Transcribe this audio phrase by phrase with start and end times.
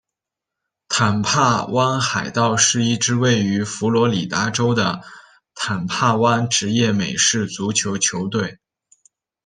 [0.89, 5.03] 坦帕湾海盗是一支位于佛罗里达州的
[5.53, 8.57] 坦帕湾职业美式足球球队。